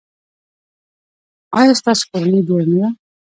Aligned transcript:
ایا 1.57 1.71
ستاسو 1.79 2.03
کورنۍ 2.11 2.41
جوړه 2.47 2.65
نه 2.71 2.77
ده؟ 2.81 2.87